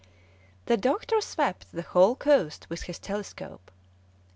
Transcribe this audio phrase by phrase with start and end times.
[0.65, 3.69] The doctor swept the whole coast with his telescope.